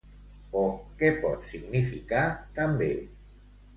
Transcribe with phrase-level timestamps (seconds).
[0.61, 0.61] O
[1.01, 2.23] què pot significar
[2.61, 2.91] també?